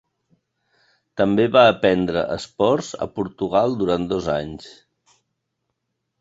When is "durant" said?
3.83-4.09